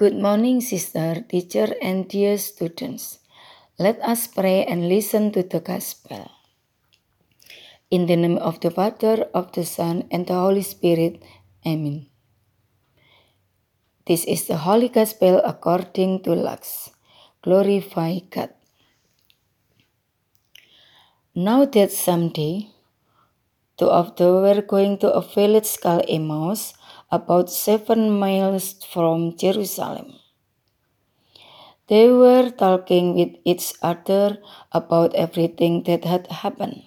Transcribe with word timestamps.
Good 0.00 0.16
morning, 0.16 0.62
sister, 0.62 1.20
teacher, 1.28 1.76
and 1.82 2.08
dear 2.08 2.38
students. 2.38 3.18
Let 3.78 4.00
us 4.00 4.26
pray 4.28 4.64
and 4.64 4.88
listen 4.88 5.30
to 5.32 5.42
the 5.42 5.60
gospel. 5.60 6.30
In 7.90 8.06
the 8.06 8.16
name 8.16 8.38
of 8.38 8.60
the 8.60 8.70
Father, 8.70 9.28
of 9.34 9.52
the 9.52 9.66
Son, 9.66 10.08
and 10.10 10.26
the 10.26 10.32
Holy 10.32 10.62
Spirit. 10.62 11.20
Amen. 11.66 12.06
This 14.06 14.24
is 14.24 14.46
the 14.46 14.56
Holy 14.56 14.88
Gospel 14.88 15.42
according 15.44 16.22
to 16.22 16.32
Luke. 16.32 16.64
Glorify 17.42 18.20
God. 18.30 18.56
Now 21.34 21.66
that 21.66 21.92
someday, 21.92 22.70
two 23.76 23.90
of 23.90 24.16
them 24.16 24.40
were 24.40 24.62
going 24.62 24.96
to 25.04 25.12
a 25.12 25.20
village 25.20 25.76
called 25.78 26.08
Emmaus, 26.08 26.72
about 27.10 27.50
seven 27.50 28.10
miles 28.18 28.74
from 28.92 29.36
Jerusalem. 29.36 30.14
They 31.88 32.06
were 32.08 32.50
talking 32.50 33.14
with 33.14 33.34
each 33.44 33.74
other 33.82 34.38
about 34.70 35.14
everything 35.14 35.82
that 35.84 36.04
had 36.04 36.28
happened. 36.28 36.84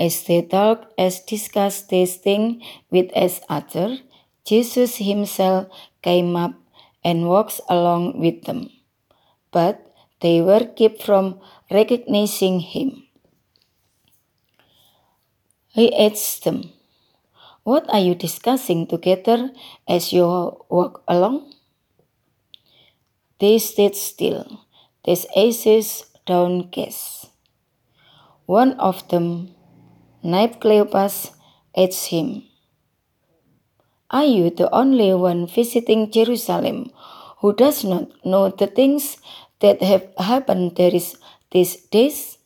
As 0.00 0.24
they 0.24 0.42
talked 0.42 0.92
and 0.98 1.14
discussed 1.26 1.90
these 1.90 2.16
things 2.16 2.64
with 2.90 3.12
each 3.14 3.38
other, 3.48 3.98
Jesus 4.44 4.96
himself 4.96 5.68
came 6.02 6.34
up 6.34 6.54
and 7.04 7.28
walked 7.28 7.60
along 7.68 8.18
with 8.18 8.44
them. 8.44 8.70
But 9.52 9.94
they 10.20 10.40
were 10.40 10.64
kept 10.64 11.02
from 11.02 11.38
recognizing 11.70 12.60
him. 12.60 13.04
He 15.68 15.94
asked 15.94 16.42
them, 16.42 16.72
what 17.62 17.84
are 17.90 18.00
you 18.00 18.14
discussing 18.14 18.86
together 18.86 19.50
as 19.86 20.12
you 20.12 20.24
walk 20.68 21.02
along? 21.06 21.52
They 23.38 23.58
stayed 23.58 23.96
still, 23.96 24.66
their 25.04 25.16
faces 25.16 26.04
downcast. 26.26 27.30
One 28.46 28.72
of 28.80 29.06
them, 29.08 29.54
named 30.22 30.60
Cleopas, 30.60 31.32
asked 31.76 32.06
him, 32.08 32.44
Are 34.10 34.24
you 34.24 34.50
the 34.50 34.68
only 34.74 35.14
one 35.14 35.46
visiting 35.46 36.10
Jerusalem 36.10 36.90
who 37.38 37.54
does 37.54 37.84
not 37.84 38.08
know 38.24 38.48
the 38.50 38.66
things 38.66 39.18
that 39.60 39.82
have 39.82 40.08
happened 40.18 40.76
there 40.76 40.98
these 41.50 41.76
days? 41.76 42.38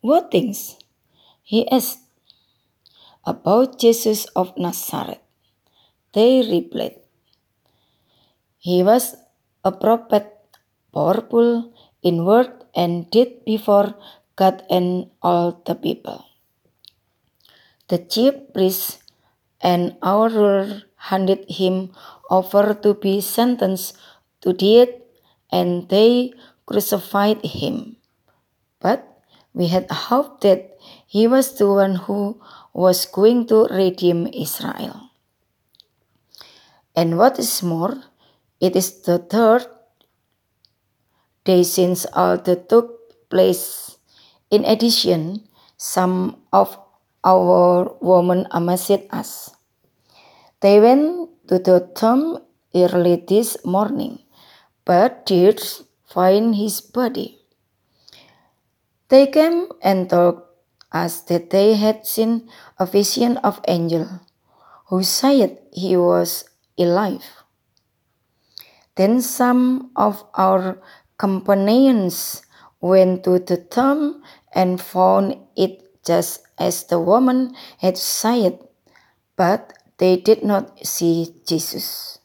What 0.00 0.30
things? 0.30 0.76
He 1.42 1.68
asked 1.70 2.05
about 3.26 3.78
Jesus 3.78 4.24
of 4.38 4.56
Nazareth. 4.56 5.18
They 6.14 6.46
replied, 6.46 6.96
He 8.58 8.82
was 8.82 9.16
a 9.64 9.72
prophet, 9.72 10.32
powerful 10.94 11.74
in 12.02 12.24
word 12.24 12.52
and 12.74 13.10
deed 13.10 13.44
before 13.44 13.94
God 14.36 14.62
and 14.70 15.10
all 15.20 15.60
the 15.66 15.74
people. 15.74 16.24
The 17.88 17.98
chief 17.98 18.34
priests 18.54 18.98
and 19.60 19.96
our 20.02 20.28
ruler 20.28 20.82
handed 20.96 21.50
him 21.50 21.92
over 22.30 22.74
to 22.74 22.94
be 22.94 23.20
sentenced 23.20 23.96
to 24.42 24.52
death, 24.52 24.90
and 25.50 25.88
they 25.88 26.32
crucified 26.66 27.44
him. 27.44 27.96
But 28.80 29.06
we 29.54 29.68
had 29.68 29.90
hoped 29.90 30.42
that 30.42 30.75
he 31.06 31.26
was 31.26 31.54
the 31.56 31.70
one 31.70 31.94
who 31.94 32.38
was 32.74 33.06
going 33.06 33.46
to 33.46 33.64
redeem 33.70 34.26
Israel. 34.26 35.10
And 36.94 37.16
what 37.16 37.38
is 37.38 37.62
more, 37.62 38.02
it 38.60 38.74
is 38.74 39.02
the 39.02 39.18
third 39.18 39.66
day 41.44 41.62
since 41.62 42.06
all 42.12 42.36
that 42.36 42.68
took 42.68 43.28
place. 43.30 43.96
In 44.50 44.64
addition, 44.64 45.46
some 45.76 46.42
of 46.52 46.76
our 47.22 47.96
women 48.00 48.46
amazed 48.50 49.06
us. 49.10 49.50
They 50.60 50.80
went 50.80 51.30
to 51.48 51.58
the 51.58 51.90
tomb 51.94 52.38
early 52.74 53.22
this 53.28 53.56
morning, 53.64 54.20
but 54.84 55.26
did 55.26 55.62
find 56.04 56.54
his 56.54 56.80
body. 56.80 57.38
They 59.08 59.26
came 59.28 59.68
and 59.82 60.10
told 60.10 60.45
as 60.96 61.28
that 61.28 61.50
they 61.50 61.76
had 61.76 62.06
seen 62.06 62.48
a 62.80 62.86
vision 62.86 63.36
of 63.44 63.60
angel 63.68 64.08
who 64.88 65.02
said 65.02 65.58
he 65.72 65.96
was 65.96 66.48
alive. 66.78 67.26
Then 68.96 69.20
some 69.20 69.92
of 69.96 70.24
our 70.32 70.80
companions 71.18 72.40
went 72.80 73.24
to 73.24 73.38
the 73.38 73.58
tomb 73.58 74.22
and 74.54 74.80
found 74.80 75.36
it 75.56 75.84
just 76.00 76.40
as 76.56 76.84
the 76.88 77.00
woman 77.00 77.52
had 77.84 77.98
said, 77.98 78.56
but 79.36 79.76
they 79.98 80.16
did 80.16 80.40
not 80.44 80.80
see 80.86 81.34
Jesus. 81.44 82.18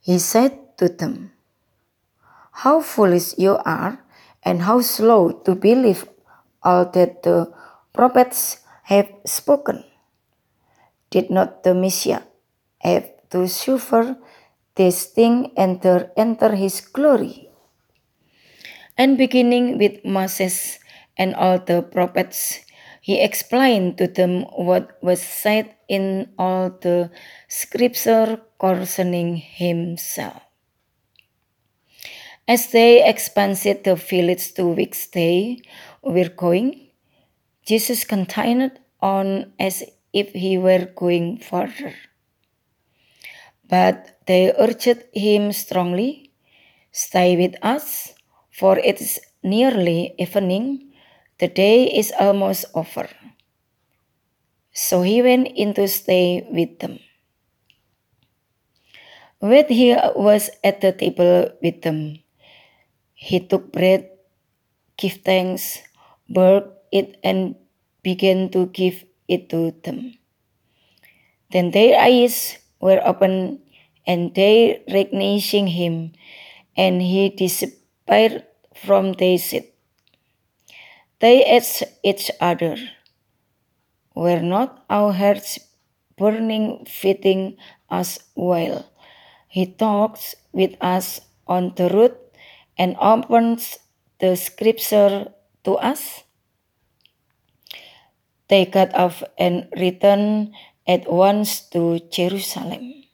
He 0.00 0.18
said 0.18 0.78
to 0.78 0.88
them, 0.88 1.30
How 2.66 2.80
foolish 2.80 3.38
you 3.38 3.58
are, 3.62 4.02
and 4.42 4.62
how 4.62 4.80
slow 4.80 5.30
to 5.46 5.54
believe 5.54 6.06
all 6.66 6.90
that 6.90 7.22
the 7.22 7.54
prophets 7.94 8.58
have 8.90 9.06
spoken. 9.24 9.86
Did 11.14 11.30
not 11.30 11.62
the 11.62 11.74
Messiah 11.74 12.26
have 12.82 13.06
to 13.30 13.46
suffer 13.46 14.18
this 14.74 15.06
thing 15.06 15.54
and 15.56 15.78
enter 16.18 16.58
his 16.58 16.82
glory? 16.82 17.48
And 18.98 19.16
beginning 19.16 19.78
with 19.78 20.04
Moses 20.04 20.78
and 21.16 21.34
all 21.34 21.58
the 21.58 21.82
prophets, 21.82 22.64
he 23.00 23.22
explained 23.22 23.98
to 23.98 24.08
them 24.08 24.42
what 24.56 24.98
was 25.02 25.22
said 25.22 25.76
in 25.86 26.34
all 26.38 26.70
the 26.70 27.10
scripture 27.46 28.40
concerning 28.58 29.36
himself. 29.36 30.45
As 32.48 32.70
they 32.70 33.02
expanded 33.02 33.82
the 33.82 33.96
village 33.96 34.54
to 34.54 34.66
which 34.66 35.10
they 35.10 35.58
were 36.02 36.28
going, 36.28 36.90
Jesus 37.66 38.04
continued 38.04 38.78
on 39.02 39.52
as 39.58 39.82
if 40.12 40.30
he 40.30 40.56
were 40.56 40.86
going 40.94 41.38
further. 41.38 41.94
But 43.68 44.20
they 44.26 44.52
urged 44.54 45.02
him 45.12 45.50
strongly, 45.52 46.30
Stay 46.92 47.36
with 47.36 47.56
us, 47.62 48.14
for 48.50 48.78
it 48.78 49.00
is 49.00 49.20
nearly 49.42 50.14
evening, 50.16 50.92
the 51.38 51.48
day 51.48 51.84
is 51.84 52.12
almost 52.18 52.64
over. 52.74 53.08
So 54.72 55.02
he 55.02 55.20
went 55.20 55.48
in 55.48 55.74
to 55.74 55.88
stay 55.88 56.46
with 56.48 56.78
them. 56.78 57.00
When 59.40 59.66
he 59.68 59.94
was 60.14 60.48
at 60.64 60.80
the 60.80 60.92
table 60.92 61.50
with 61.60 61.82
them, 61.82 62.22
he 63.16 63.40
took 63.40 63.72
bread, 63.72 64.10
gave 64.96 65.18
thanks, 65.24 65.82
broke 66.30 66.68
it, 66.92 67.18
and 67.24 67.56
began 68.02 68.50
to 68.50 68.66
give 68.68 69.04
it 69.28 69.48
to 69.50 69.72
them. 69.82 70.14
Then 71.50 71.70
their 71.72 71.98
eyes 72.00 72.58
were 72.80 73.00
opened, 73.04 73.60
and 74.06 74.34
they 74.34 74.82
recognizing 74.92 75.66
him, 75.68 76.12
and 76.76 77.02
he 77.02 77.30
disappeared 77.30 78.44
from 78.74 79.14
their 79.14 79.38
sight. 79.38 79.72
They 81.20 81.44
asked 81.44 81.84
each 82.02 82.30
other, 82.40 82.76
Were 84.16 84.40
not 84.42 84.84
our 84.90 85.12
hearts 85.12 85.60
burning 86.16 86.84
fitting 86.86 87.56
us 87.88 88.18
while 88.34 88.90
he 89.48 89.66
talks 89.66 90.34
with 90.52 90.74
us 90.80 91.20
on 91.46 91.74
the 91.76 91.88
road 91.88 92.16
and 92.78 92.96
opens 93.00 93.78
the 94.20 94.36
scripture 94.36 95.32
to 95.64 95.72
us? 95.76 96.24
They 98.48 98.64
got 98.66 98.94
off 98.94 99.22
and 99.38 99.68
returned 99.76 100.54
at 100.86 101.10
once 101.10 101.60
to 101.70 101.98
Jerusalem. 102.10 103.04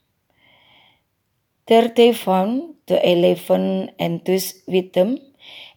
There 1.67 1.89
they 1.89 2.13
found 2.13 2.75
the 2.87 3.01
eleven 3.01 3.93
and 3.99 4.21
those 4.27 4.55
with 4.67 4.93
them 4.93 5.19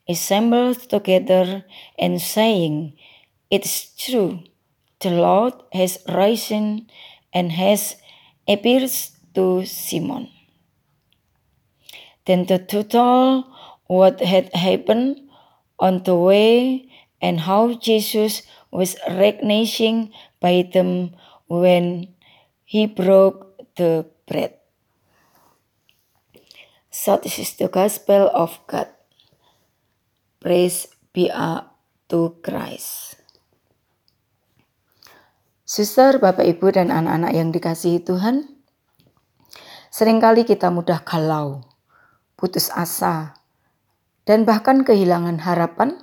assembled 0.10 0.90
together 0.90 1.64
and 1.98 2.22
saying, 2.22 2.98
It's 3.50 3.96
true, 3.96 4.40
the 5.00 5.12
Lord 5.12 5.54
has 5.72 6.00
risen 6.10 6.90
and 7.34 7.52
has 7.52 7.96
appeared 8.48 8.92
to 9.36 9.66
Simon. 9.66 10.30
Then 12.26 12.46
the 12.46 12.60
total 12.60 13.46
what 13.86 14.22
had 14.22 14.50
happened 14.54 15.22
on 15.80 16.04
the 16.04 16.16
way 16.16 16.86
and 17.22 17.46
how 17.46 17.74
Jesus 17.74 18.44
was 18.72 18.98
recognizing 19.08 20.12
by 20.42 20.68
them 20.68 21.16
when 21.48 22.12
he 22.66 22.86
broke 22.90 23.56
the 23.78 24.06
bread. 24.26 24.58
This 26.96 27.38
is 27.38 27.60
the 27.60 27.68
gospel 27.68 28.32
of 28.32 28.58
God. 28.66 28.88
Praise 30.40 30.88
be 31.12 31.30
to 32.10 32.20
Christ. 32.42 33.20
Suster, 35.66 36.22
Bapak 36.22 36.46
Ibu 36.46 36.78
dan 36.78 36.94
anak-anak 36.94 37.34
yang 37.34 37.50
dikasihi 37.50 38.06
Tuhan, 38.06 38.46
sering 39.90 40.22
kali 40.22 40.46
kita 40.46 40.70
mudah 40.70 41.02
galau, 41.02 41.66
putus 42.38 42.70
asa, 42.70 43.34
dan 44.26 44.44
bahkan 44.44 44.82
kehilangan 44.82 45.46
harapan 45.46 46.02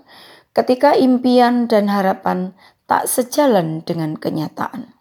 ketika 0.54 0.94
impian 0.94 1.66
dan 1.66 1.90
harapan 1.90 2.54
tak 2.86 3.10
sejalan 3.10 3.82
dengan 3.82 4.14
kenyataan. 4.14 4.94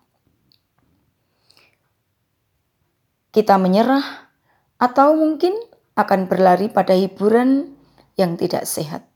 Kita 3.31 3.55
menyerah 3.55 4.33
atau 4.81 5.15
mungkin 5.15 5.55
akan 5.95 6.27
berlari 6.27 6.67
pada 6.67 6.97
hiburan 6.97 7.77
yang 8.19 8.35
tidak 8.35 8.67
sehat. 8.67 9.07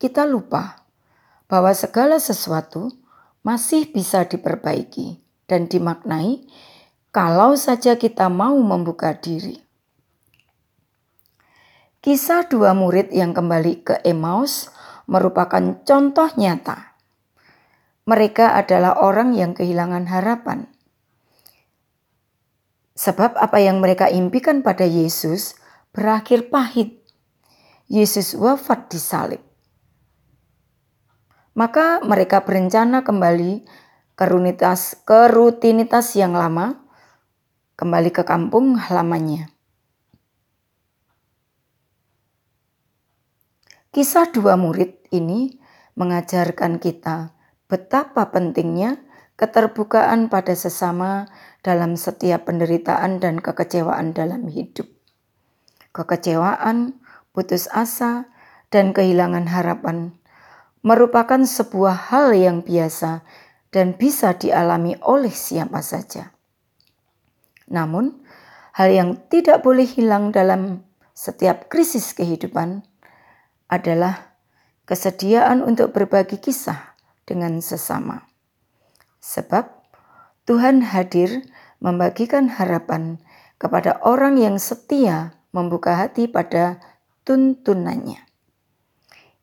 Kita 0.00 0.24
lupa 0.24 0.86
bahwa 1.50 1.74
segala 1.74 2.16
sesuatu 2.22 2.92
masih 3.42 3.90
bisa 3.92 4.24
diperbaiki 4.24 5.20
dan 5.50 5.68
dimaknai 5.68 6.46
kalau 7.10 7.56
saja 7.56 7.96
kita 7.96 8.28
mau 8.28 8.56
membuka 8.60 9.16
diri. 9.16 9.65
Kisah 12.06 12.46
dua 12.46 12.70
murid 12.70 13.10
yang 13.10 13.34
kembali 13.34 13.82
ke 13.82 13.98
Emmaus 14.06 14.70
merupakan 15.10 15.82
contoh 15.82 16.30
nyata. 16.38 16.94
Mereka 18.06 18.54
adalah 18.54 19.02
orang 19.02 19.34
yang 19.34 19.58
kehilangan 19.58 20.06
harapan. 20.06 20.70
Sebab 22.94 23.34
apa 23.34 23.58
yang 23.58 23.82
mereka 23.82 24.06
impikan 24.06 24.62
pada 24.62 24.86
Yesus 24.86 25.58
berakhir 25.90 26.46
pahit. 26.46 27.02
Yesus 27.90 28.38
wafat 28.38 28.86
di 28.86 29.02
salib 29.02 29.42
maka 31.56 32.04
mereka 32.04 32.44
berencana 32.44 33.00
kembali 33.00 33.64
ke 34.12 34.24
rutinitas, 35.32 36.12
yang 36.12 36.36
lama, 36.36 36.76
kembali 37.80 38.12
ke 38.12 38.28
kampung 38.28 38.76
halamannya. 38.76 39.55
Kisah 43.96 44.28
dua 44.28 44.60
murid 44.60 45.08
ini 45.08 45.56
mengajarkan 45.96 46.76
kita 46.76 47.32
betapa 47.64 48.28
pentingnya 48.28 49.00
keterbukaan 49.40 50.28
pada 50.28 50.52
sesama 50.52 51.32
dalam 51.64 51.96
setiap 51.96 52.44
penderitaan 52.44 53.24
dan 53.24 53.40
kekecewaan 53.40 54.12
dalam 54.12 54.52
hidup. 54.52 54.84
Kekecewaan, 55.96 57.00
putus 57.32 57.72
asa, 57.72 58.28
dan 58.68 58.92
kehilangan 58.92 59.48
harapan 59.48 60.12
merupakan 60.84 61.40
sebuah 61.40 62.12
hal 62.12 62.36
yang 62.36 62.60
biasa 62.60 63.24
dan 63.72 63.96
bisa 63.96 64.36
dialami 64.36 65.00
oleh 65.00 65.32
siapa 65.32 65.80
saja. 65.80 66.36
Namun, 67.72 68.12
hal 68.76 68.92
yang 68.92 69.24
tidak 69.32 69.64
boleh 69.64 69.88
hilang 69.88 70.36
dalam 70.36 70.84
setiap 71.16 71.72
krisis 71.72 72.12
kehidupan 72.12 72.84
adalah 73.66 74.36
kesediaan 74.86 75.62
untuk 75.62 75.90
berbagi 75.90 76.38
kisah 76.38 76.94
dengan 77.26 77.58
sesama. 77.58 78.26
Sebab 79.18 79.66
Tuhan 80.46 80.86
hadir 80.94 81.42
membagikan 81.82 82.46
harapan 82.46 83.18
kepada 83.58 83.98
orang 84.06 84.38
yang 84.38 84.56
setia 84.62 85.34
membuka 85.50 85.98
hati 85.98 86.30
pada 86.30 86.78
tuntunannya. 87.26 88.22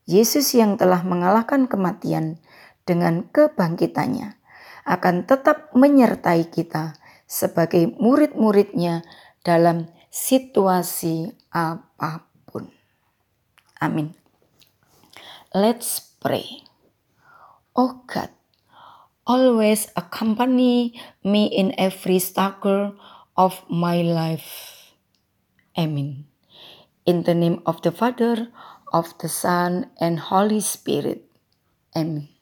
Yesus 0.08 0.56
yang 0.56 0.80
telah 0.80 1.04
mengalahkan 1.04 1.68
kematian 1.68 2.40
dengan 2.88 3.28
kebangkitannya 3.31 4.36
akan 4.84 5.16
tetap 5.24 5.72
menyertai 5.75 6.48
kita 6.52 6.96
sebagai 7.24 7.92
murid-muridnya 8.00 9.04
dalam 9.44 9.88
situasi 10.12 11.31
apa 11.52 12.24
pun. 12.24 12.32
Amin. 13.83 14.15
Let's 15.53 16.00
pray. 16.00 16.63
Oh 17.75 18.03
God, 18.07 18.30
always 19.27 19.91
accompany 19.95 20.95
me 21.24 21.45
in 21.47 21.75
every 21.77 22.19
struggle 22.19 22.95
of 23.38 23.62
my 23.69 24.01
life. 24.01 24.95
Amen. 25.77 26.25
In 27.06 27.24
the 27.24 27.35
name 27.35 27.62
of 27.65 27.81
the 27.83 27.91
Father, 27.91 28.50
of 28.94 29.18
the 29.19 29.30
Son, 29.30 29.91
and 30.00 30.19
Holy 30.19 30.62
Spirit. 30.62 31.27
Amen. 31.95 32.32